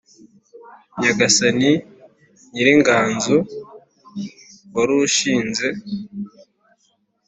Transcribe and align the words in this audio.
Nyagasani 0.99 1.71
nyiringanzo 2.51 3.35
warushinze 4.75 5.67